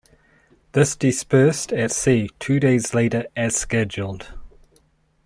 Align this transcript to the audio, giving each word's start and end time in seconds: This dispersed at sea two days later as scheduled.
This 0.71 0.95
dispersed 0.95 1.71
at 1.71 1.91
sea 1.91 2.31
two 2.39 2.59
days 2.59 2.95
later 2.95 3.27
as 3.37 3.55
scheduled. 3.55 4.33